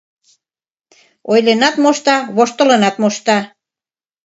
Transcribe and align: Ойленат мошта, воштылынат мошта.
Ойленат 1.31 1.75
мошта, 1.83 2.15
воштылынат 2.35 2.95
мошта. 3.01 3.37